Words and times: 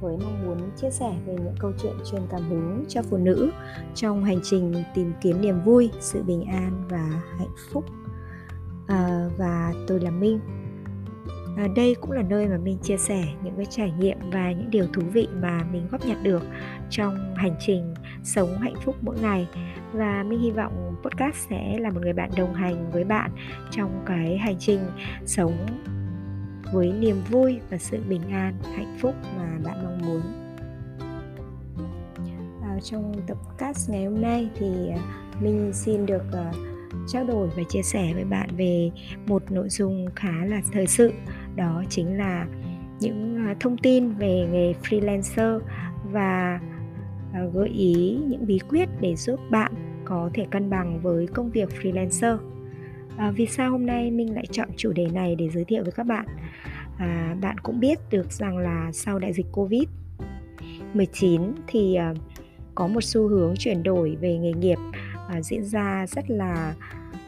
với 0.00 0.16
mong 0.16 0.46
muốn 0.46 0.70
chia 0.76 0.90
sẻ 0.90 1.14
về 1.26 1.34
những 1.34 1.54
câu 1.60 1.72
chuyện 1.82 1.92
truyền 2.10 2.22
cảm 2.30 2.42
hứng 2.48 2.84
cho 2.88 3.02
phụ 3.02 3.16
nữ 3.16 3.50
trong 3.94 4.24
hành 4.24 4.40
trình 4.42 4.74
tìm 4.94 5.12
kiếm 5.20 5.40
niềm 5.40 5.60
vui, 5.64 5.90
sự 6.00 6.22
bình 6.22 6.44
an 6.44 6.82
và 6.88 7.22
hạnh 7.38 7.54
phúc. 7.72 7.84
À, 8.86 9.28
và 9.38 9.72
tôi 9.86 10.00
là 10.00 10.10
Minh. 10.10 10.40
À, 11.56 11.68
đây 11.76 11.96
cũng 12.00 12.10
là 12.10 12.22
nơi 12.22 12.46
mà 12.46 12.58
mình 12.58 12.78
chia 12.78 12.96
sẻ 12.96 13.24
những 13.42 13.56
cái 13.56 13.66
trải 13.66 13.92
nghiệm 13.98 14.18
và 14.32 14.52
những 14.52 14.70
điều 14.70 14.86
thú 14.86 15.02
vị 15.12 15.28
mà 15.42 15.64
mình 15.72 15.88
góp 15.90 16.06
nhặt 16.06 16.18
được 16.22 16.42
trong 16.90 17.34
hành 17.36 17.56
trình 17.60 17.94
sống 18.24 18.58
hạnh 18.58 18.74
phúc 18.84 18.96
mỗi 19.00 19.16
ngày 19.20 19.48
và 19.92 20.24
mình 20.28 20.40
hy 20.40 20.50
vọng 20.50 20.96
podcast 21.02 21.36
sẽ 21.50 21.78
là 21.78 21.90
một 21.90 22.00
người 22.02 22.12
bạn 22.12 22.30
đồng 22.36 22.54
hành 22.54 22.90
với 22.90 23.04
bạn 23.04 23.30
trong 23.70 24.02
cái 24.06 24.38
hành 24.38 24.56
trình 24.58 24.80
sống 25.26 25.66
với 26.72 26.92
niềm 26.92 27.16
vui 27.30 27.58
và 27.70 27.78
sự 27.78 27.98
bình 28.08 28.30
an 28.30 28.54
hạnh 28.62 28.96
phúc 29.00 29.14
mà 29.36 29.58
bạn 29.64 29.84
mong 29.84 29.98
muốn. 30.06 30.22
À, 32.62 32.78
trong 32.82 33.14
tập 33.26 33.36
podcast 33.44 33.90
ngày 33.90 34.04
hôm 34.04 34.20
nay 34.20 34.48
thì 34.58 34.66
ờ, 34.94 35.00
mình 35.40 35.70
xin 35.72 36.06
được 36.06 36.22
uh, 36.28 36.56
trao 37.08 37.24
đổi 37.24 37.48
và 37.56 37.62
chia 37.68 37.82
sẻ 37.82 38.14
với 38.14 38.24
bạn 38.24 38.48
về 38.56 38.90
một 39.26 39.50
nội 39.50 39.68
dung 39.68 40.06
khá 40.16 40.44
là 40.44 40.60
thời 40.72 40.86
sự 40.86 41.12
đó 41.56 41.82
chính 41.90 42.18
là 42.18 42.46
những 43.00 43.50
uh, 43.50 43.60
thông 43.60 43.78
tin 43.78 44.12
về 44.12 44.48
nghề 44.52 44.72
freelancer 44.82 45.60
và 46.12 46.60
uh, 47.30 47.54
gợi 47.54 47.68
ý 47.68 48.18
những 48.28 48.46
bí 48.46 48.58
quyết 48.68 48.88
để 49.00 49.16
giúp 49.16 49.40
bạn 49.50 49.72
có 50.04 50.30
thể 50.34 50.46
cân 50.50 50.70
bằng 50.70 51.00
với 51.02 51.26
công 51.26 51.50
việc 51.50 51.68
freelancer 51.68 52.38
à, 53.18 53.30
vì 53.30 53.46
sao 53.46 53.70
hôm 53.70 53.86
nay 53.86 54.10
mình 54.10 54.34
lại 54.34 54.44
chọn 54.50 54.68
chủ 54.76 54.92
đề 54.92 55.06
này 55.06 55.34
để 55.34 55.48
giới 55.48 55.64
thiệu 55.64 55.82
với 55.82 55.92
các 55.92 56.06
bạn? 56.06 56.26
À, 56.98 57.36
bạn 57.40 57.58
cũng 57.58 57.80
biết 57.80 57.98
được 58.10 58.32
rằng 58.32 58.58
là 58.58 58.90
sau 58.92 59.18
đại 59.18 59.32
dịch 59.32 59.46
covid 59.52 59.82
19 60.94 61.42
thì 61.66 61.94
à, 61.94 62.14
có 62.74 62.86
một 62.86 63.04
xu 63.04 63.28
hướng 63.28 63.54
chuyển 63.58 63.82
đổi 63.82 64.16
về 64.20 64.38
nghề 64.38 64.52
nghiệp 64.52 64.78
à, 65.28 65.42
diễn 65.42 65.64
ra 65.64 66.06
rất 66.06 66.30
là 66.30 66.74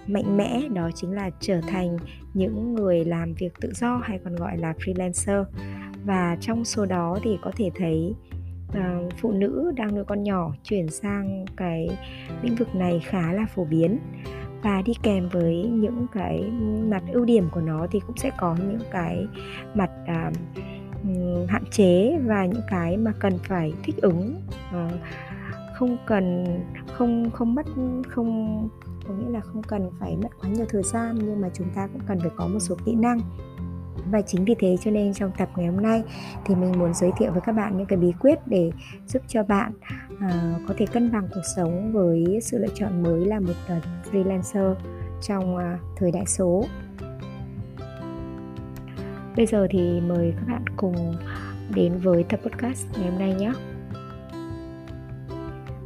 mạnh 0.06 0.36
mẽ 0.36 0.60
đó 0.74 0.90
chính 0.94 1.12
là 1.12 1.30
trở 1.40 1.60
thành 1.60 1.96
những 2.34 2.74
người 2.74 3.04
làm 3.04 3.34
việc 3.34 3.52
tự 3.60 3.72
do 3.74 4.00
hay 4.04 4.18
còn 4.24 4.36
gọi 4.36 4.58
là 4.58 4.72
freelancer. 4.72 5.44
Và 6.04 6.36
trong 6.40 6.64
số 6.64 6.86
đó 6.86 7.18
thì 7.22 7.38
có 7.42 7.52
thể 7.56 7.70
thấy 7.74 8.14
uh, 8.68 9.12
phụ 9.20 9.32
nữ 9.32 9.72
đang 9.76 9.94
nuôi 9.94 10.04
con 10.04 10.22
nhỏ 10.22 10.52
chuyển 10.64 10.88
sang 10.88 11.44
cái 11.56 11.88
lĩnh 12.42 12.54
vực 12.54 12.74
này 12.74 13.00
khá 13.04 13.32
là 13.32 13.46
phổ 13.54 13.64
biến 13.64 13.98
và 14.62 14.82
đi 14.82 14.92
kèm 15.02 15.28
với 15.28 15.70
những 15.72 16.06
cái 16.12 16.50
mặt 16.88 17.02
ưu 17.12 17.24
điểm 17.24 17.48
của 17.50 17.60
nó 17.60 17.86
thì 17.90 18.00
cũng 18.06 18.16
sẽ 18.16 18.30
có 18.38 18.56
những 18.58 18.80
cái 18.90 19.26
mặt 19.74 19.90
à, 20.06 20.30
hạn 21.48 21.64
chế 21.70 22.18
và 22.26 22.46
những 22.46 22.62
cái 22.68 22.96
mà 22.96 23.12
cần 23.18 23.38
phải 23.38 23.72
thích 23.82 23.96
ứng. 23.96 24.42
À, 24.72 24.90
không 25.74 25.96
cần 26.06 26.44
không 26.92 27.30
không 27.30 27.54
mất 27.54 27.66
không 28.08 28.68
có 29.08 29.14
nghĩa 29.14 29.30
là 29.30 29.40
không 29.40 29.62
cần 29.62 29.90
phải 30.00 30.16
mất 30.22 30.28
quá 30.40 30.50
nhiều 30.50 30.66
thời 30.68 30.82
gian 30.82 31.18
nhưng 31.18 31.40
mà 31.40 31.48
chúng 31.54 31.66
ta 31.74 31.88
cũng 31.92 32.02
cần 32.08 32.20
phải 32.20 32.30
có 32.36 32.46
một 32.46 32.58
số 32.60 32.76
kỹ 32.84 32.94
năng 32.94 33.20
và 34.10 34.22
chính 34.22 34.44
vì 34.44 34.54
thế 34.58 34.76
cho 34.84 34.90
nên 34.90 35.14
trong 35.14 35.30
tập 35.38 35.48
ngày 35.56 35.66
hôm 35.66 35.82
nay 35.82 36.02
thì 36.44 36.54
mình 36.54 36.78
muốn 36.78 36.94
giới 36.94 37.10
thiệu 37.18 37.32
với 37.32 37.40
các 37.40 37.52
bạn 37.52 37.76
những 37.76 37.86
cái 37.86 37.98
bí 37.98 38.12
quyết 38.20 38.38
để 38.46 38.70
giúp 39.06 39.22
cho 39.28 39.42
bạn 39.42 39.72
uh, 40.12 40.68
có 40.68 40.74
thể 40.78 40.86
cân 40.86 41.12
bằng 41.12 41.28
cuộc 41.34 41.42
sống 41.56 41.92
với 41.92 42.38
sự 42.42 42.58
lựa 42.58 42.74
chọn 42.74 43.02
mới 43.02 43.26
là 43.26 43.40
một 43.40 43.76
uh, 43.76 43.82
freelancer 44.12 44.74
trong 45.22 45.54
uh, 45.54 45.62
thời 45.96 46.10
đại 46.10 46.26
số. 46.26 46.64
Bây 49.36 49.46
giờ 49.46 49.66
thì 49.70 50.00
mời 50.00 50.34
các 50.36 50.52
bạn 50.52 50.64
cùng 50.76 51.16
đến 51.74 51.98
với 52.02 52.24
tập 52.24 52.40
podcast 52.42 52.86
ngày 52.92 53.10
hôm 53.10 53.18
nay 53.18 53.34
nhé. 53.34 53.52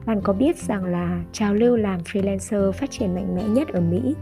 Bạn 0.06 0.20
có 0.22 0.32
biết 0.32 0.56
rằng 0.56 0.84
là 0.84 1.22
trào 1.32 1.54
lưu 1.54 1.76
làm 1.76 2.00
freelancer 2.00 2.72
phát 2.72 2.90
triển 2.90 3.14
mạnh 3.14 3.34
mẽ 3.36 3.44
nhất 3.44 3.68
ở 3.68 3.80
Mỹ? 3.80 4.14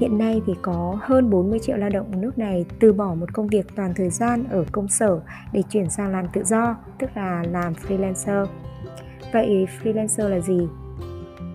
Hiện 0.00 0.18
nay 0.18 0.42
thì 0.46 0.52
có 0.62 0.98
hơn 1.00 1.30
40 1.30 1.58
triệu 1.58 1.76
lao 1.76 1.90
động 1.90 2.20
nước 2.20 2.38
này 2.38 2.64
từ 2.80 2.92
bỏ 2.92 3.14
một 3.14 3.32
công 3.32 3.46
việc 3.46 3.66
toàn 3.76 3.94
thời 3.96 4.10
gian 4.10 4.44
ở 4.50 4.64
công 4.72 4.88
sở 4.88 5.20
để 5.52 5.62
chuyển 5.70 5.90
sang 5.90 6.12
làm 6.12 6.26
tự 6.32 6.44
do, 6.44 6.76
tức 6.98 7.10
là 7.14 7.44
làm 7.50 7.72
freelancer. 7.72 8.46
Vậy 9.32 9.66
freelancer 9.82 10.28
là 10.28 10.40
gì? 10.40 10.68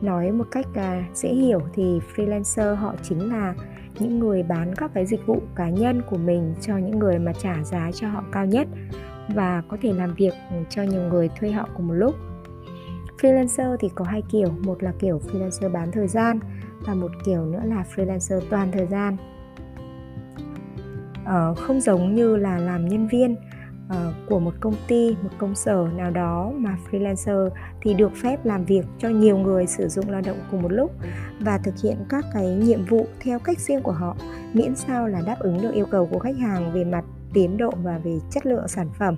Nói 0.02 0.32
một 0.32 0.46
cách 0.52 0.66
à, 0.76 1.06
dễ 1.14 1.30
hiểu 1.30 1.60
thì 1.74 2.00
freelancer 2.16 2.76
họ 2.76 2.94
chính 3.04 3.32
là 3.32 3.54
những 4.00 4.20
người 4.20 4.44
bán 4.44 4.76
các 4.76 4.92
cái 4.94 5.06
dịch 5.06 5.26
vụ 5.26 5.42
cá 5.56 5.70
nhân 5.70 6.02
của 6.10 6.18
mình 6.18 6.56
cho 6.62 6.78
những 6.78 7.00
người 7.00 7.20
mà 7.20 7.34
trả 7.34 7.64
giá 7.64 7.92
cho 7.94 8.08
họ 8.08 8.24
cao 8.32 8.46
nhất 8.46 8.68
và 9.36 9.64
có 9.68 9.78
thể 9.82 9.94
làm 9.94 10.14
việc 10.14 10.34
cho 10.70 10.84
nhiều 10.84 11.02
người 11.02 11.30
thuê 11.40 11.52
họ 11.52 11.70
cùng 11.78 11.88
một 11.88 11.94
lúc. 11.94 12.16
Freelancer 13.22 13.78
thì 13.80 13.90
có 13.96 14.06
hai 14.06 14.24
kiểu, 14.32 14.48
một 14.62 14.84
là 14.84 14.94
kiểu 15.00 15.22
freelancer 15.28 15.72
bán 15.72 15.92
thời 15.92 16.08
gian 16.08 16.40
và 16.88 16.94
một 16.94 17.12
kiểu 17.26 17.46
nữa 17.46 17.62
là 17.64 17.84
freelancer 17.96 18.42
toàn 18.50 18.72
thời 18.72 18.86
gian. 18.86 19.18
Ờ, 21.26 21.54
không 21.56 21.82
giống 21.82 22.16
như 22.16 22.36
là 22.36 22.58
làm 22.58 22.88
nhân 22.88 23.08
viên 23.08 23.36
uh, 23.88 23.96
của 24.28 24.40
một 24.40 24.54
công 24.60 24.76
ty 24.88 25.16
một 25.24 25.30
công 25.38 25.56
sở 25.56 25.88
nào 25.98 26.12
đó 26.12 26.52
mà 26.56 26.78
freelancer 26.92 27.50
thì 27.82 27.94
được 27.94 28.12
phép 28.16 28.46
làm 28.46 28.66
việc 28.66 28.86
cho 29.00 29.10
nhiều 29.10 29.38
người 29.38 29.68
sử 29.68 29.88
dụng 29.88 30.10
lao 30.10 30.22
động 30.22 30.38
cùng 30.52 30.62
một 30.62 30.72
lúc 30.72 30.92
và 31.40 31.58
thực 31.58 31.74
hiện 31.84 31.98
các 32.10 32.26
cái 32.34 32.56
nhiệm 32.56 32.86
vụ 32.86 33.08
theo 33.20 33.40
cách 33.40 33.60
riêng 33.60 33.82
của 33.82 33.92
họ 33.92 34.18
miễn 34.54 34.76
sao 34.76 35.08
là 35.08 35.22
đáp 35.26 35.36
ứng 35.40 35.62
được 35.62 35.74
yêu 35.74 35.86
cầu 35.92 36.06
của 36.12 36.20
khách 36.20 36.38
hàng 36.38 36.72
về 36.74 36.84
mặt 36.84 37.06
tiến 37.34 37.58
độ 37.58 37.72
và 37.84 37.98
về 37.98 38.20
chất 38.32 38.46
lượng 38.46 38.68
sản 38.68 38.90
phẩm. 39.00 39.16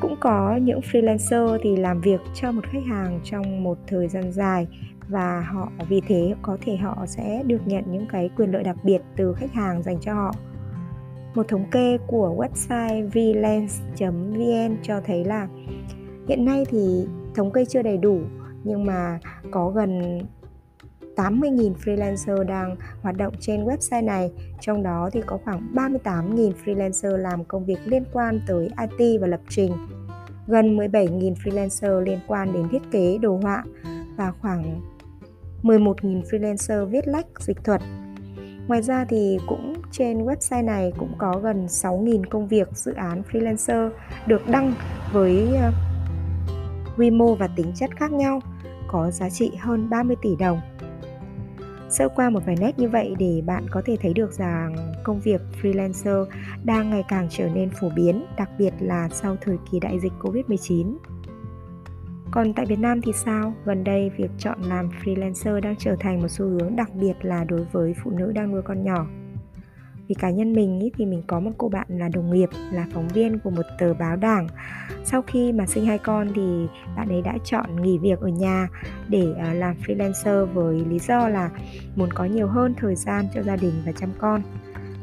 Cũng 0.00 0.16
có 0.20 0.56
những 0.56 0.80
freelancer 0.80 1.58
thì 1.62 1.76
làm 1.76 2.00
việc 2.00 2.20
cho 2.34 2.52
một 2.52 2.62
khách 2.72 2.84
hàng 2.88 3.20
trong 3.24 3.62
một 3.62 3.78
thời 3.86 4.08
gian 4.08 4.32
dài 4.32 4.66
và 5.08 5.40
họ 5.40 5.72
vì 5.88 6.00
thế 6.08 6.34
có 6.42 6.58
thể 6.60 6.76
họ 6.76 7.04
sẽ 7.06 7.42
được 7.46 7.60
nhận 7.66 7.84
những 7.92 8.06
cái 8.12 8.30
quyền 8.36 8.52
lợi 8.52 8.62
đặc 8.62 8.76
biệt 8.82 9.02
từ 9.16 9.34
khách 9.34 9.52
hàng 9.52 9.82
dành 9.82 10.00
cho 10.00 10.14
họ. 10.14 10.32
Một 11.34 11.48
thống 11.48 11.64
kê 11.70 11.98
của 12.06 12.34
website 12.36 13.10
freelance.vn 13.10 14.76
cho 14.82 15.00
thấy 15.06 15.24
là 15.24 15.48
hiện 16.28 16.44
nay 16.44 16.64
thì 16.70 17.06
thống 17.34 17.52
kê 17.52 17.64
chưa 17.64 17.82
đầy 17.82 17.96
đủ 17.96 18.20
nhưng 18.64 18.84
mà 18.84 19.18
có 19.50 19.70
gần 19.70 20.20
80.000 21.16 21.74
freelancer 21.74 22.42
đang 22.42 22.76
hoạt 23.02 23.16
động 23.16 23.34
trên 23.40 23.64
website 23.64 24.04
này, 24.04 24.32
trong 24.60 24.82
đó 24.82 25.10
thì 25.12 25.20
có 25.26 25.38
khoảng 25.44 25.72
38.000 25.74 26.52
freelancer 26.64 27.16
làm 27.16 27.44
công 27.44 27.64
việc 27.64 27.78
liên 27.84 28.04
quan 28.12 28.40
tới 28.46 28.70
IT 28.98 29.20
và 29.20 29.26
lập 29.26 29.40
trình, 29.48 29.72
gần 30.46 30.76
17.000 30.76 31.34
freelancer 31.34 32.00
liên 32.00 32.18
quan 32.26 32.52
đến 32.52 32.68
thiết 32.68 32.82
kế 32.90 33.18
đồ 33.18 33.40
họa 33.42 33.64
và 34.16 34.32
khoảng 34.40 34.80
11.000 35.66 36.22
freelancer 36.22 36.84
viết 36.84 37.08
lách 37.08 37.26
dịch 37.38 37.64
thuật. 37.64 37.82
Ngoài 38.68 38.82
ra 38.82 39.04
thì 39.08 39.38
cũng 39.46 39.74
trên 39.90 40.24
website 40.24 40.64
này 40.64 40.92
cũng 40.98 41.12
có 41.18 41.40
gần 41.42 41.66
6.000 41.66 42.22
công 42.30 42.48
việc 42.48 42.68
dự 42.72 42.94
án 42.94 43.22
freelancer 43.32 43.90
được 44.26 44.48
đăng 44.48 44.74
với 45.12 45.48
ờ, 45.56 45.72
quy 46.96 47.10
mô 47.10 47.34
và 47.34 47.48
tính 47.56 47.72
chất 47.74 47.90
khác 47.96 48.12
nhau, 48.12 48.40
có 48.88 49.10
giá 49.10 49.30
trị 49.30 49.50
hơn 49.60 49.90
30 49.90 50.16
tỷ 50.22 50.36
đồng. 50.38 50.60
Sơ 51.90 52.08
qua 52.08 52.30
một 52.30 52.40
vài 52.46 52.56
nét 52.60 52.78
như 52.78 52.88
vậy 52.88 53.14
để 53.18 53.42
bạn 53.46 53.66
có 53.70 53.82
thể 53.86 53.96
thấy 54.02 54.12
được 54.14 54.32
rằng 54.32 54.76
công 55.04 55.20
việc 55.20 55.40
freelancer 55.62 56.26
đang 56.64 56.90
ngày 56.90 57.04
càng 57.08 57.26
trở 57.30 57.48
nên 57.48 57.70
phổ 57.80 57.88
biến, 57.96 58.24
đặc 58.36 58.50
biệt 58.58 58.72
là 58.80 59.08
sau 59.12 59.36
thời 59.40 59.56
kỳ 59.70 59.80
đại 59.80 60.00
dịch 60.00 60.12
Covid-19. 60.22 60.96
Còn 62.36 62.52
tại 62.52 62.66
Việt 62.66 62.78
Nam 62.78 63.00
thì 63.00 63.12
sao? 63.12 63.54
Gần 63.64 63.84
đây 63.84 64.10
việc 64.16 64.30
chọn 64.38 64.62
làm 64.62 64.88
freelancer 64.88 65.60
đang 65.60 65.76
trở 65.78 65.96
thành 66.00 66.20
một 66.20 66.28
xu 66.28 66.44
hướng 66.44 66.76
đặc 66.76 66.94
biệt 66.94 67.12
là 67.22 67.44
đối 67.44 67.64
với 67.72 67.94
phụ 68.04 68.10
nữ 68.10 68.32
đang 68.32 68.52
nuôi 68.52 68.62
con 68.62 68.84
nhỏ. 68.84 69.06
Vì 70.08 70.14
cá 70.14 70.30
nhân 70.30 70.52
mình 70.52 70.80
ý, 70.80 70.90
thì 70.96 71.06
mình 71.06 71.22
có 71.26 71.40
một 71.40 71.50
cô 71.58 71.68
bạn 71.68 71.86
là 71.88 72.08
đồng 72.08 72.30
nghiệp, 72.30 72.48
là 72.72 72.86
phóng 72.92 73.08
viên 73.08 73.38
của 73.38 73.50
một 73.50 73.62
tờ 73.78 73.94
báo 73.94 74.16
đảng. 74.16 74.46
Sau 75.04 75.22
khi 75.22 75.52
mà 75.52 75.66
sinh 75.66 75.86
hai 75.86 75.98
con 75.98 76.28
thì 76.34 76.66
bạn 76.96 77.08
ấy 77.08 77.22
đã 77.22 77.38
chọn 77.44 77.82
nghỉ 77.82 77.98
việc 77.98 78.20
ở 78.20 78.28
nhà 78.28 78.68
để 79.08 79.34
ờ, 79.38 79.52
làm 79.52 79.76
freelancer 79.86 80.46
với 80.46 80.84
lý 80.88 80.98
do 80.98 81.28
là 81.28 81.50
muốn 81.96 82.08
có 82.14 82.24
nhiều 82.24 82.46
hơn 82.46 82.74
thời 82.76 82.94
gian 82.94 83.24
cho 83.34 83.42
gia 83.42 83.56
đình 83.56 83.82
và 83.86 83.92
chăm 83.92 84.10
con. 84.18 84.42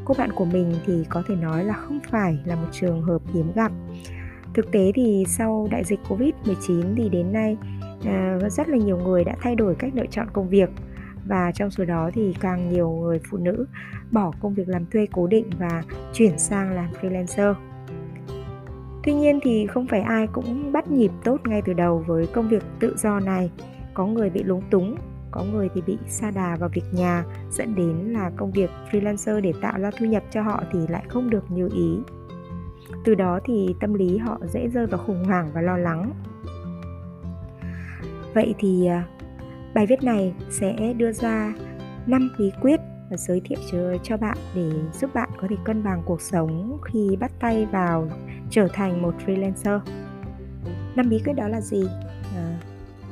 Cô 0.05 0.15
bạn 0.17 0.31
của 0.35 0.45
mình 0.45 0.73
thì 0.85 1.05
có 1.09 1.23
thể 1.27 1.35
nói 1.35 1.63
là 1.63 1.73
không 1.73 1.99
phải 2.09 2.39
là 2.45 2.55
một 2.55 2.67
trường 2.71 3.01
hợp 3.01 3.21
hiếm 3.33 3.51
gặp 3.55 3.71
Thực 4.53 4.71
tế 4.71 4.91
thì 4.95 5.25
sau 5.27 5.67
đại 5.71 5.83
dịch 5.83 5.99
Covid-19 6.09 6.95
thì 6.97 7.09
đến 7.09 7.33
nay 7.33 7.57
à, 8.05 8.37
rất 8.49 8.69
là 8.69 8.77
nhiều 8.77 8.97
người 8.97 9.23
đã 9.23 9.35
thay 9.41 9.55
đổi 9.55 9.75
cách 9.75 9.91
lựa 9.95 10.05
chọn 10.05 10.27
công 10.33 10.49
việc 10.49 10.69
và 11.25 11.51
trong 11.51 11.71
số 11.71 11.85
đó 11.85 12.09
thì 12.13 12.33
càng 12.39 12.69
nhiều 12.69 12.89
người 12.89 13.19
phụ 13.29 13.37
nữ 13.37 13.65
bỏ 14.11 14.31
công 14.41 14.53
việc 14.53 14.67
làm 14.67 14.85
thuê 14.85 15.07
cố 15.11 15.27
định 15.27 15.49
và 15.59 15.83
chuyển 16.13 16.39
sang 16.39 16.71
làm 16.71 16.87
freelancer. 17.01 17.53
Tuy 19.03 19.13
nhiên 19.13 19.39
thì 19.43 19.67
không 19.67 19.87
phải 19.87 20.01
ai 20.01 20.27
cũng 20.27 20.71
bắt 20.71 20.91
nhịp 20.91 21.11
tốt 21.23 21.41
ngay 21.45 21.61
từ 21.65 21.73
đầu 21.73 22.03
với 22.07 22.27
công 22.27 22.49
việc 22.49 22.63
tự 22.79 22.95
do 22.97 23.19
này. 23.19 23.51
Có 23.93 24.05
người 24.05 24.29
bị 24.29 24.43
lúng 24.43 24.61
túng, 24.69 24.95
có 25.31 25.43
người 25.43 25.69
thì 25.75 25.81
bị 25.81 25.97
sa 26.07 26.31
đà 26.31 26.55
vào 26.55 26.69
việc 26.73 26.85
nhà 26.91 27.23
dẫn 27.51 27.75
đến 27.75 27.95
là 28.13 28.31
công 28.37 28.51
việc 28.51 28.69
freelancer 28.91 29.41
để 29.41 29.53
tạo 29.61 29.79
ra 29.79 29.91
thu 29.99 30.05
nhập 30.05 30.23
cho 30.31 30.41
họ 30.41 30.63
thì 30.71 30.79
lại 30.89 31.03
không 31.07 31.29
được 31.29 31.51
như 31.51 31.69
ý 31.73 31.97
từ 33.05 33.15
đó 33.15 33.39
thì 33.45 33.75
tâm 33.79 33.93
lý 33.93 34.17
họ 34.17 34.39
dễ 34.47 34.67
rơi 34.67 34.87
vào 34.87 35.03
khủng 35.05 35.23
hoảng 35.23 35.51
và 35.53 35.61
lo 35.61 35.77
lắng. 35.77 36.13
Vậy 38.33 38.55
thì 38.59 38.87
à, 38.87 39.07
bài 39.73 39.85
viết 39.85 40.03
này 40.03 40.33
sẽ 40.49 40.93
đưa 40.97 41.11
ra 41.11 41.53
5 42.07 42.31
bí 42.39 42.51
quyết 42.61 42.79
và 43.09 43.17
giới 43.17 43.41
thiệu 43.45 43.59
cho, 43.71 43.77
cho 44.03 44.17
bạn 44.17 44.37
để 44.55 44.71
giúp 44.93 45.13
bạn 45.13 45.29
có 45.41 45.47
thể 45.49 45.55
cân 45.63 45.83
bằng 45.83 46.01
cuộc 46.05 46.21
sống 46.21 46.79
khi 46.81 47.15
bắt 47.19 47.31
tay 47.39 47.67
vào 47.71 48.09
trở 48.49 48.67
thành 48.73 49.01
một 49.01 49.15
freelancer. 49.25 49.79
Năm 50.95 51.09
bí 51.09 51.21
quyết 51.25 51.33
đó 51.33 51.47
là 51.47 51.61
gì? 51.61 51.83
À, 52.35 52.59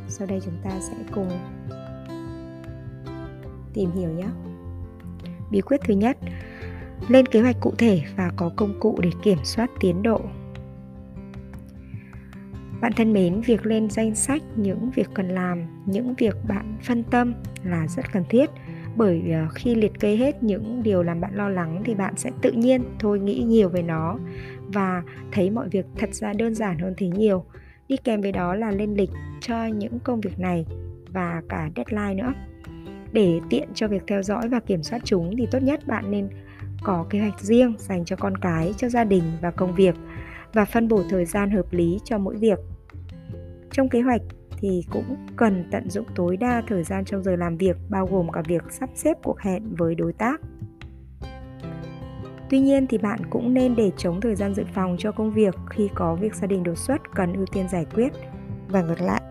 sau 0.08 0.28
đây 0.28 0.42
chúng 0.46 0.58
ta 0.64 0.70
sẽ 0.80 0.94
cùng 1.16 1.30
tìm 3.74 3.92
hiểu 3.92 4.10
nhé. 4.10 4.28
Bí 5.52 5.62
quyết 5.62 5.82
thứ 5.84 5.94
nhất 5.94 6.18
lên 7.08 7.26
kế 7.26 7.42
hoạch 7.42 7.60
cụ 7.60 7.74
thể 7.78 8.02
và 8.16 8.32
có 8.36 8.52
công 8.56 8.80
cụ 8.80 9.00
để 9.02 9.10
kiểm 9.24 9.38
soát 9.44 9.70
tiến 9.80 10.04
độ. 10.04 10.22
Bạn 12.82 12.94
thân 12.94 13.14
mến, 13.14 13.42
việc 13.42 13.66
lên 13.66 13.90
danh 13.90 14.16
sách 14.16 14.42
những 14.56 14.90
việc 14.96 15.08
cần 15.14 15.30
làm, 15.30 15.84
những 15.86 16.14
việc 16.16 16.36
bạn 16.48 16.78
phân 16.84 17.04
tâm 17.04 17.34
là 17.64 17.88
rất 17.88 18.12
cần 18.12 18.24
thiết. 18.30 18.50
Bởi 18.96 19.24
ờ, 19.34 19.48
khi 19.54 19.76
liệt 19.76 20.00
kê 20.00 20.16
hết 20.16 20.44
những 20.44 20.84
điều 20.84 21.04
làm 21.04 21.22
bạn 21.22 21.36
lo 21.36 21.50
lắng 21.50 21.82
thì 21.86 21.96
bạn 21.96 22.14
sẽ 22.18 22.32
tự 22.42 22.52
nhiên 22.52 22.84
thôi 23.00 23.20
nghĩ 23.20 23.40
nhiều 23.40 23.70
về 23.70 23.82
nó 23.82 24.18
và 24.68 25.04
thấy 25.32 25.50
mọi 25.50 25.70
việc 25.70 25.86
thật 25.98 26.14
ra 26.14 26.34
đơn 26.34 26.56
giản 26.56 26.80
hơn 26.80 26.94
thế 26.98 27.08
nhiều. 27.08 27.46
Đi 27.88 27.98
kèm 27.98 28.22
với 28.22 28.32
đó 28.32 28.56
là 28.56 28.72
lên 28.72 28.96
lịch 28.96 29.10
cho 29.42 29.66
những 29.66 30.00
công 30.00 30.22
việc 30.22 30.40
này 30.40 30.66
và 31.10 31.42
cả 31.50 31.70
deadline 31.76 32.24
nữa. 32.24 32.34
Để 33.12 33.40
tiện 33.50 33.68
cho 33.74 33.88
việc 33.88 34.04
theo 34.08 34.24
dõi 34.24 34.50
và 34.50 34.60
kiểm 34.60 34.84
soát 34.84 35.02
chúng 35.04 35.36
thì 35.38 35.48
tốt 35.52 35.60
nhất 35.60 35.88
bạn 35.88 36.12
nên 36.12 36.30
có 36.84 37.06
kế 37.10 37.20
hoạch 37.20 37.40
riêng 37.40 37.76
dành 37.78 38.06
cho 38.06 38.16
con 38.16 38.38
cái 38.38 38.74
cho 38.78 38.90
gia 38.90 39.04
đình 39.04 39.24
và 39.42 39.52
công 39.52 39.76
việc 39.76 39.96
và 40.54 40.66
phân 40.66 40.88
bổ 40.88 41.04
thời 41.10 41.26
gian 41.26 41.52
hợp 41.52 41.66
lý 41.72 42.00
cho 42.06 42.18
mỗi 42.18 42.36
việc 42.36 42.60
trong 43.72 43.90
kế 43.90 44.02
hoạch 44.02 44.22
thì 44.58 44.84
cũng 44.92 45.16
cần 45.36 45.66
tận 45.72 45.90
dụng 45.90 46.06
tối 46.16 46.38
đa 46.38 46.64
thời 46.68 46.84
gian 46.84 47.06
trong 47.06 47.24
giờ 47.24 47.36
làm 47.36 47.58
việc 47.58 47.78
bao 47.90 48.06
gồm 48.06 48.30
cả 48.32 48.42
việc 48.48 48.64
sắp 48.70 48.90
xếp 48.96 49.18
cuộc 49.24 49.40
hẹn 49.40 49.76
với 49.76 49.96
đối 49.96 50.14
tác 50.14 50.42
Tuy 52.52 52.60
nhiên 52.60 52.88
thì 52.88 52.98
bạn 52.98 53.20
cũng 53.30 53.54
nên 53.54 53.76
để 53.76 53.92
chống 53.98 54.22
thời 54.22 54.36
gian 54.36 54.56
dự 54.56 54.64
phòng 54.74 54.96
cho 55.00 55.12
công 55.12 55.32
việc 55.32 55.56
khi 55.70 55.90
có 55.96 56.16
việc 56.16 56.36
gia 56.36 56.48
đình 56.48 56.64
đột 56.64 56.78
xuất 56.78 57.02
cần 57.16 57.34
ưu 57.34 57.46
tiên 57.46 57.68
giải 57.72 57.86
quyết 57.96 58.14
và 58.68 58.82
ngược 58.82 59.02
lại. 59.02 59.22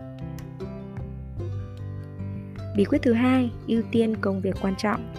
Bí 2.77 2.85
quyết 2.85 3.01
thứ 3.01 3.13
hai, 3.13 3.51
ưu 3.67 3.81
tiên 3.91 4.15
công 4.21 4.41
việc 4.41 4.55
quan 4.61 4.75
trọng. 4.77 5.13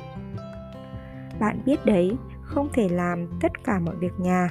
Bạn 1.42 1.58
biết 1.66 1.86
đấy, 1.86 2.16
không 2.42 2.68
thể 2.72 2.88
làm 2.88 3.26
tất 3.40 3.64
cả 3.64 3.78
mọi 3.78 3.96
việc 3.96 4.12
nhà 4.18 4.48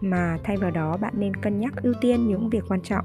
mà 0.00 0.38
thay 0.44 0.56
vào 0.56 0.70
đó 0.70 0.96
bạn 0.96 1.14
nên 1.16 1.36
cân 1.36 1.60
nhắc 1.60 1.72
ưu 1.82 1.94
tiên 2.00 2.28
những 2.28 2.50
việc 2.50 2.64
quan 2.68 2.80
trọng. 2.82 3.04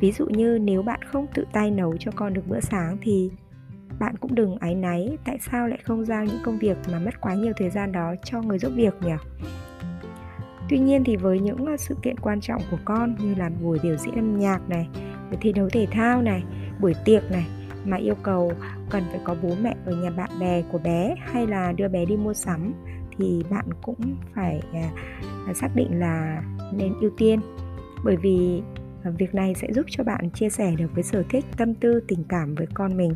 Ví 0.00 0.12
dụ 0.12 0.26
như 0.26 0.58
nếu 0.62 0.82
bạn 0.82 1.00
không 1.06 1.26
tự 1.34 1.44
tay 1.52 1.70
nấu 1.70 1.96
cho 1.96 2.10
con 2.16 2.34
được 2.34 2.46
bữa 2.46 2.60
sáng 2.60 2.96
thì 3.02 3.30
bạn 3.98 4.16
cũng 4.16 4.34
đừng 4.34 4.56
áy 4.56 4.74
náy 4.74 5.18
tại 5.24 5.38
sao 5.40 5.68
lại 5.68 5.78
không 5.84 6.04
giao 6.04 6.24
những 6.24 6.38
công 6.44 6.58
việc 6.58 6.76
mà 6.92 6.98
mất 6.98 7.20
quá 7.20 7.34
nhiều 7.34 7.52
thời 7.56 7.70
gian 7.70 7.92
đó 7.92 8.14
cho 8.24 8.42
người 8.42 8.58
giúp 8.58 8.72
việc 8.76 8.94
nhỉ 9.02 9.14
tuy 10.68 10.78
nhiên 10.78 11.04
thì 11.04 11.16
với 11.16 11.40
những 11.40 11.66
à, 11.66 11.76
sự 11.76 11.94
kiện 12.02 12.18
quan 12.18 12.40
trọng 12.40 12.62
của 12.70 12.78
con 12.84 13.16
như 13.18 13.34
là 13.34 13.50
buổi 13.62 13.78
biểu 13.82 13.96
diễn 13.96 14.14
âm 14.14 14.38
nhạc 14.38 14.68
này 14.68 14.88
buổi 15.30 15.38
thi 15.40 15.52
đấu 15.52 15.68
thể 15.72 15.86
thao 15.90 16.22
này 16.22 16.42
buổi 16.80 16.94
tiệc 17.04 17.30
này 17.30 17.46
mà 17.84 17.96
yêu 17.96 18.14
cầu 18.22 18.52
cần 18.90 19.02
phải 19.10 19.20
có 19.24 19.36
bố 19.42 19.50
mẹ 19.62 19.74
ở 19.84 19.92
nhà 19.92 20.10
bạn 20.10 20.30
bè 20.40 20.62
của 20.72 20.78
bé 20.78 21.14
hay 21.18 21.46
là 21.46 21.72
đưa 21.72 21.88
bé 21.88 22.04
đi 22.04 22.16
mua 22.16 22.34
sắm 22.34 22.72
thì 23.18 23.42
bạn 23.50 23.64
cũng 23.82 24.16
phải 24.34 24.60
à, 24.72 24.90
à 25.46 25.54
xác 25.54 25.68
định 25.74 26.00
là 26.00 26.42
nên 26.72 26.94
ưu 27.00 27.10
tiên. 27.16 27.40
Bởi 28.04 28.16
vì 28.16 28.62
à, 29.02 29.10
việc 29.18 29.34
này 29.34 29.54
sẽ 29.54 29.68
giúp 29.72 29.86
cho 29.88 30.04
bạn 30.04 30.30
chia 30.30 30.48
sẻ 30.48 30.74
được 30.78 30.94
với 30.94 31.02
sở 31.02 31.22
thích 31.28 31.44
tâm 31.56 31.74
tư 31.74 32.00
tình 32.08 32.24
cảm 32.28 32.54
với 32.54 32.66
con 32.74 32.96
mình. 32.96 33.14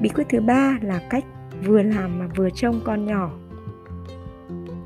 Bí 0.00 0.08
quyết 0.08 0.24
thứ 0.28 0.40
ba 0.40 0.78
là 0.82 1.00
cách 1.10 1.24
vừa 1.64 1.82
làm 1.82 2.18
mà 2.18 2.26
vừa 2.36 2.50
trông 2.50 2.80
con 2.84 3.06
nhỏ. 3.06 3.30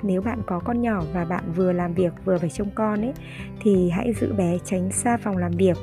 Nếu 0.03 0.23
bạn 0.23 0.43
có 0.47 0.59
con 0.59 0.83
nhỏ 0.83 1.03
và 1.13 1.25
bạn 1.25 1.53
vừa 1.57 1.73
làm 1.73 1.95
việc 1.95 2.13
vừa 2.25 2.39
phải 2.39 2.51
trông 2.51 2.71
con 2.75 3.01
ấy 3.01 3.13
thì 3.61 3.91
hãy 3.91 4.13
giữ 4.13 4.33
bé 4.33 4.59
tránh 4.65 4.91
xa 4.91 5.17
phòng 5.17 5.37
làm 5.37 5.53
việc 5.53 5.77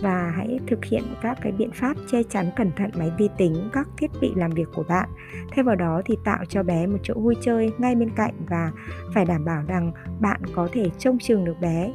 và 0.00 0.32
hãy 0.36 0.58
thực 0.66 0.84
hiện 0.84 1.02
các 1.22 1.38
cái 1.42 1.52
biện 1.52 1.70
pháp 1.74 1.96
che 2.10 2.22
chắn 2.22 2.50
cẩn 2.56 2.70
thận 2.76 2.90
máy 2.98 3.10
vi 3.18 3.28
tính, 3.36 3.70
các 3.72 3.88
thiết 3.96 4.10
bị 4.20 4.32
làm 4.36 4.50
việc 4.50 4.68
của 4.74 4.84
bạn. 4.88 5.08
Thay 5.50 5.64
vào 5.64 5.76
đó 5.76 6.02
thì 6.04 6.16
tạo 6.24 6.44
cho 6.48 6.62
bé 6.62 6.86
một 6.86 6.98
chỗ 7.02 7.14
vui 7.14 7.34
chơi 7.40 7.72
ngay 7.78 7.94
bên 7.94 8.10
cạnh 8.16 8.34
và 8.48 8.72
phải 9.14 9.24
đảm 9.24 9.44
bảo 9.44 9.62
rằng 9.68 9.92
bạn 10.20 10.40
có 10.54 10.68
thể 10.72 10.90
trông 10.98 11.18
chừng 11.18 11.44
được 11.44 11.60
bé. 11.60 11.92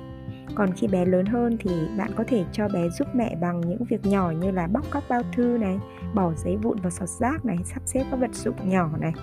Còn 0.56 0.74
khi 0.74 0.88
bé 0.88 1.06
lớn 1.06 1.26
hơn 1.26 1.58
thì 1.60 1.72
bạn 1.98 2.12
có 2.16 2.24
thể 2.28 2.44
cho 2.52 2.68
bé 2.68 2.90
giúp 2.90 3.08
mẹ 3.16 3.36
bằng 3.42 3.62
những 3.62 3.84
việc 3.90 4.06
nhỏ 4.06 4.32
như 4.32 4.52
là 4.52 4.68
bóc 4.68 4.86
các 4.92 5.04
bao 5.10 5.22
thư 5.36 5.58
này 5.62 5.80
bỏ 6.14 6.34
giấy 6.36 6.58
vụn 6.58 6.78
vào 6.82 6.92
sọt 6.92 7.10
rác 7.10 7.46
này 7.46 7.58
sắp 7.64 7.82
xếp 7.86 8.04
các 8.12 8.20
vật 8.20 8.34
dụng 8.34 8.70
nhỏ 8.70 8.90
này 9.00 9.14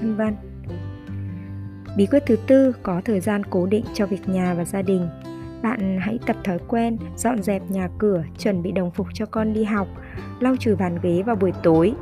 vân 0.00 0.16
vân. 0.16 0.36
Bí 1.96 2.06
quyết 2.06 2.22
thứ 2.26 2.36
tư 2.46 2.72
có 2.82 3.02
thời 3.04 3.20
gian 3.20 3.42
cố 3.50 3.66
định 3.66 3.84
cho 3.94 4.06
việc 4.06 4.28
nhà 4.28 4.54
và 4.54 4.64
gia 4.64 4.82
đình 4.82 5.08
bạn 5.62 5.98
hãy 6.00 6.18
tập 6.26 6.36
thói 6.44 6.58
quen, 6.68 6.96
dọn 7.16 7.42
dẹp 7.42 7.70
nhà 7.70 7.88
cửa, 7.98 8.24
chuẩn 8.38 8.62
bị 8.62 8.72
đồng 8.72 8.90
phục 8.90 9.06
cho 9.14 9.26
con 9.26 9.52
đi 9.52 9.64
học, 9.64 9.88
lau 10.40 10.56
chùi 10.56 10.76
bàn 10.76 10.98
ghế 11.02 11.22
vào 11.22 11.36
buổi 11.36 11.52
tối. 11.62 11.92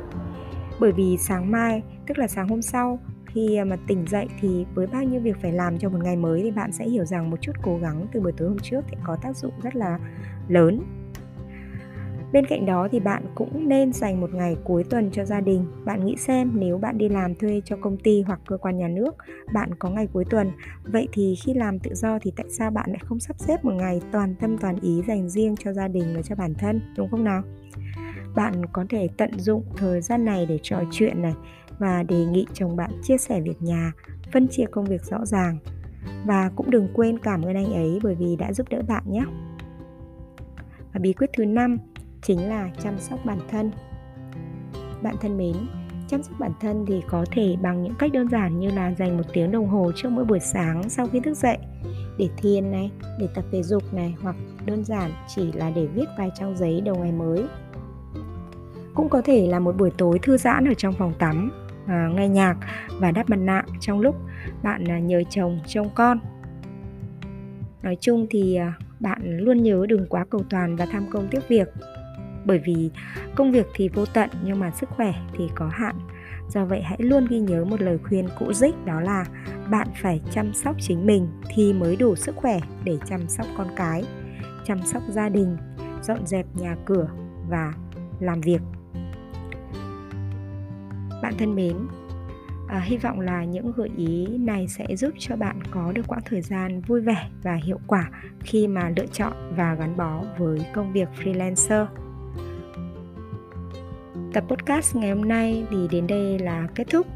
Bởi 0.79 0.91
vì 0.91 1.17
sáng 1.17 1.51
mai, 1.51 1.83
tức 2.07 2.17
là 2.17 2.27
sáng 2.27 2.47
hôm 2.47 2.61
sau, 2.61 2.99
khi 3.25 3.59
mà 3.63 3.75
tỉnh 3.87 4.05
dậy 4.07 4.27
thì 4.39 4.65
với 4.75 4.87
bao 4.87 5.03
nhiêu 5.03 5.21
việc 5.21 5.41
phải 5.41 5.51
làm 5.51 5.77
cho 5.77 5.89
một 5.89 5.99
ngày 6.03 6.15
mới 6.15 6.43
thì 6.43 6.51
bạn 6.51 6.71
sẽ 6.71 6.85
hiểu 6.85 7.05
rằng 7.05 7.29
một 7.29 7.41
chút 7.41 7.51
cố 7.61 7.77
gắng 7.77 8.05
từ 8.11 8.19
buổi 8.19 8.31
tối 8.31 8.47
hôm 8.47 8.59
trước 8.59 8.81
thì 8.87 8.97
có 9.03 9.15
tác 9.21 9.37
dụng 9.37 9.53
rất 9.63 9.75
là 9.75 9.99
lớn 10.47 10.83
bên 12.31 12.45
cạnh 12.45 12.65
đó 12.65 12.87
thì 12.91 12.99
bạn 12.99 13.23
cũng 13.35 13.69
nên 13.69 13.93
dành 13.93 14.21
một 14.21 14.33
ngày 14.33 14.57
cuối 14.63 14.83
tuần 14.83 15.11
cho 15.11 15.25
gia 15.25 15.41
đình. 15.41 15.65
Bạn 15.85 16.05
nghĩ 16.05 16.15
xem 16.17 16.51
nếu 16.53 16.77
bạn 16.77 16.97
đi 16.97 17.09
làm 17.09 17.35
thuê 17.35 17.61
cho 17.65 17.77
công 17.81 17.97
ty 17.97 18.21
hoặc 18.21 18.39
cơ 18.47 18.57
quan 18.57 18.77
nhà 18.77 18.87
nước 18.87 19.15
bạn 19.53 19.75
có 19.79 19.89
ngày 19.89 20.07
cuối 20.13 20.25
tuần. 20.29 20.51
Vậy 20.83 21.07
thì 21.11 21.35
khi 21.43 21.53
làm 21.53 21.79
tự 21.79 21.95
do 21.95 22.19
thì 22.21 22.31
tại 22.35 22.45
sao 22.49 22.71
bạn 22.71 22.89
lại 22.89 22.99
không 23.03 23.19
sắp 23.19 23.35
xếp 23.39 23.65
một 23.65 23.73
ngày 23.73 24.01
toàn 24.11 24.35
tâm 24.35 24.57
toàn 24.57 24.75
ý 24.81 25.01
dành 25.07 25.29
riêng 25.29 25.55
cho 25.59 25.73
gia 25.73 25.87
đình 25.87 26.13
và 26.15 26.21
cho 26.21 26.35
bản 26.35 26.53
thân 26.53 26.81
đúng 26.97 27.09
không 27.11 27.23
nào? 27.23 27.41
Bạn 28.35 28.65
có 28.73 28.85
thể 28.89 29.07
tận 29.17 29.39
dụng 29.39 29.63
thời 29.77 30.01
gian 30.01 30.25
này 30.25 30.45
để 30.45 30.59
trò 30.63 30.81
chuyện 30.91 31.21
này 31.21 31.33
và 31.79 32.03
đề 32.03 32.25
nghị 32.25 32.45
chồng 32.53 32.75
bạn 32.75 32.91
chia 33.03 33.17
sẻ 33.17 33.41
việc 33.41 33.61
nhà, 33.61 33.91
phân 34.33 34.47
chia 34.47 34.65
công 34.71 34.85
việc 34.85 35.03
rõ 35.03 35.25
ràng. 35.25 35.57
Và 36.25 36.51
cũng 36.55 36.71
đừng 36.71 36.87
quên 36.93 37.19
cảm 37.19 37.41
ơn 37.41 37.55
anh 37.55 37.73
ấy 37.73 37.99
bởi 38.03 38.15
vì 38.15 38.35
đã 38.35 38.53
giúp 38.53 38.67
đỡ 38.69 38.81
bạn 38.87 39.03
nhé. 39.07 39.23
Và 40.93 40.99
bí 40.99 41.13
quyết 41.13 41.29
thứ 41.37 41.45
năm 41.45 41.77
chính 42.21 42.49
là 42.49 42.69
chăm 42.83 42.99
sóc 42.99 43.19
bản 43.25 43.39
thân. 43.51 43.71
Bạn 45.01 45.15
thân 45.21 45.37
mến, 45.37 45.55
chăm 46.07 46.23
sóc 46.23 46.39
bản 46.39 46.51
thân 46.61 46.85
thì 46.87 47.01
có 47.07 47.25
thể 47.31 47.55
bằng 47.61 47.83
những 47.83 47.95
cách 47.99 48.11
đơn 48.13 48.29
giản 48.29 48.59
như 48.59 48.69
là 48.71 48.93
dành 48.93 49.17
một 49.17 49.23
tiếng 49.33 49.51
đồng 49.51 49.67
hồ 49.67 49.91
trước 49.95 50.09
mỗi 50.09 50.25
buổi 50.25 50.39
sáng 50.39 50.89
sau 50.89 51.07
khi 51.07 51.19
thức 51.19 51.37
dậy 51.37 51.57
để 52.17 52.29
thiền 52.37 52.71
này, 52.71 52.91
để 53.19 53.27
tập 53.35 53.45
thể 53.51 53.63
dục 53.63 53.93
này 53.93 54.15
hoặc 54.21 54.35
đơn 54.65 54.83
giản 54.83 55.11
chỉ 55.27 55.51
là 55.51 55.71
để 55.75 55.85
viết 55.85 56.05
vài 56.17 56.29
trang 56.35 56.57
giấy 56.57 56.81
đầu 56.81 56.95
ngày 56.95 57.11
mới. 57.11 57.43
Cũng 58.93 59.09
có 59.09 59.21
thể 59.21 59.47
là 59.47 59.59
một 59.59 59.77
buổi 59.77 59.91
tối 59.97 60.19
thư 60.21 60.37
giãn 60.37 60.67
ở 60.67 60.73
trong 60.73 60.93
phòng 60.93 61.13
tắm 61.19 61.51
à, 61.89 62.09
nghe 62.15 62.27
nhạc 62.27 62.57
và 62.99 63.11
đắp 63.11 63.29
mặt 63.29 63.39
nạ 63.39 63.63
trong 63.79 63.99
lúc 63.99 64.15
bạn 64.63 64.85
à, 64.87 64.99
nhờ 64.99 65.23
chồng 65.29 65.59
trông 65.67 65.89
con 65.95 66.19
nói 67.83 67.97
chung 68.01 68.27
thì 68.29 68.55
à, 68.55 68.73
bạn 68.99 69.39
luôn 69.39 69.63
nhớ 69.63 69.85
đừng 69.89 70.07
quá 70.09 70.25
cầu 70.29 70.41
toàn 70.49 70.75
và 70.75 70.85
tham 70.85 71.05
công 71.11 71.27
tiếc 71.31 71.47
việc 71.47 71.67
bởi 72.45 72.59
vì 72.65 72.91
công 73.35 73.51
việc 73.51 73.67
thì 73.73 73.89
vô 73.89 74.05
tận 74.05 74.29
nhưng 74.43 74.59
mà 74.59 74.71
sức 74.71 74.89
khỏe 74.89 75.13
thì 75.37 75.49
có 75.55 75.69
hạn. 75.73 75.95
Do 76.49 76.65
vậy 76.65 76.81
hãy 76.81 76.97
luôn 77.01 77.25
ghi 77.29 77.39
nhớ 77.39 77.65
một 77.65 77.81
lời 77.81 77.97
khuyên 78.03 78.27
cũ 78.39 78.53
dích 78.53 78.85
đó 78.85 79.01
là 79.01 79.25
bạn 79.69 79.87
phải 80.01 80.21
chăm 80.31 80.53
sóc 80.53 80.75
chính 80.79 81.05
mình 81.05 81.27
thì 81.49 81.73
mới 81.73 81.95
đủ 81.95 82.15
sức 82.15 82.35
khỏe 82.35 82.59
để 82.83 82.97
chăm 83.05 83.27
sóc 83.27 83.47
con 83.57 83.67
cái 83.75 84.03
chăm 84.65 84.85
sóc 84.85 85.03
gia 85.09 85.29
đình 85.29 85.57
dọn 86.01 86.25
dẹp 86.25 86.45
nhà 86.55 86.75
cửa 86.85 87.07
và 87.49 87.73
làm 88.19 88.41
việc. 88.41 88.61
Bạn 91.21 91.33
thân 91.37 91.55
mến 91.55 91.75
à, 92.67 92.79
hy 92.79 92.97
vọng 92.97 93.19
là 93.19 93.43
những 93.43 93.71
gợi 93.75 93.89
ý 93.97 94.27
này 94.37 94.67
sẽ 94.67 94.95
giúp 94.95 95.13
cho 95.19 95.35
bạn 95.35 95.59
có 95.71 95.91
được 95.91 96.07
quãng 96.07 96.21
thời 96.25 96.41
gian 96.41 96.81
vui 96.81 97.01
vẻ 97.01 97.29
và 97.43 97.53
hiệu 97.53 97.79
quả 97.87 98.09
khi 98.39 98.67
mà 98.67 98.91
lựa 98.95 99.05
chọn 99.05 99.33
và 99.57 99.75
gắn 99.75 99.97
bó 99.97 100.23
với 100.37 100.59
công 100.75 100.93
việc 100.93 101.09
freelancer 101.23 101.85
tập 104.33 104.43
podcast 104.47 104.95
ngày 104.95 105.09
hôm 105.09 105.27
nay 105.27 105.65
thì 105.71 105.77
đến 105.91 106.07
đây 106.07 106.39
là 106.39 106.67
kết 106.75 106.87
thúc. 106.91 107.07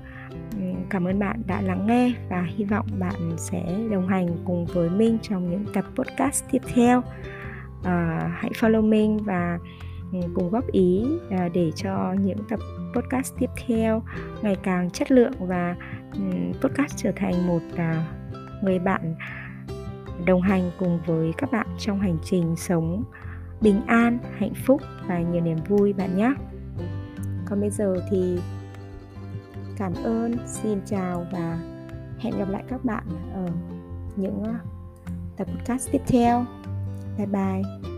Cảm 0.90 1.08
ơn 1.08 1.20
bạn 1.20 1.42
đã 1.48 1.62
lắng 1.62 1.88
nghe 1.88 2.14
và 2.30 2.48
hy 2.56 2.66
vọng 2.66 2.86
bạn 3.00 3.32
sẽ 3.38 3.64
đồng 3.92 4.08
hành 4.08 4.28
cùng 4.46 4.66
với 4.66 4.90
mình 4.90 5.18
trong 5.22 5.52
những 5.52 5.66
tập 5.74 5.86
podcast 5.96 6.44
tiếp 6.52 6.62
theo. 6.74 7.00
Uh, 7.80 7.86
hãy 8.32 8.52
follow 8.60 8.90
mình 8.90 9.18
và 9.18 9.60
cùng 10.34 10.50
góp 10.50 10.72
ý 10.72 11.06
ờ, 11.30 11.50
để 11.54 11.72
cho 11.76 12.16
những 12.20 12.38
tập 12.50 12.60
podcast 12.96 13.34
tiếp 13.40 13.50
theo 13.68 14.04
ngày 14.42 14.56
càng 14.64 14.90
chất 14.90 15.12
lượng 15.12 15.34
và 15.40 15.76
podcast 16.62 16.98
trở 16.98 17.12
thành 17.16 17.48
một 17.48 17.60
ờ, 17.78 17.94
người 18.64 18.80
bạn 18.80 19.16
đồng 20.26 20.42
hành 20.42 20.72
cùng 20.80 21.00
với 21.06 21.34
các 21.38 21.52
bạn 21.52 21.68
trong 21.78 22.00
hành 22.00 22.18
trình 22.24 22.56
sống 22.56 23.04
bình 23.62 23.82
an 23.88 24.18
hạnh 24.38 24.54
phúc 24.66 24.82
và 25.08 25.20
nhiều 25.20 25.42
niềm 25.42 25.58
vui 25.68 25.94
bạn 25.94 26.18
nhé 26.18 26.34
còn 27.46 27.62
bây 27.62 27.70
giờ 27.70 27.96
thì 28.10 28.40
cảm 29.78 29.94
ơn, 30.04 30.38
xin 30.46 30.82
chào 30.86 31.28
và 31.32 31.60
hẹn 32.20 32.38
gặp 32.38 32.50
lại 32.50 32.64
các 32.68 32.86
bạn 32.86 33.04
ở 33.34 33.48
những 34.16 34.44
ờ, 34.44 34.54
tập 35.38 35.48
podcast 35.58 35.92
tiếp 35.92 36.02
theo. 36.08 36.46
Bye 37.18 37.28
bye. 37.28 37.93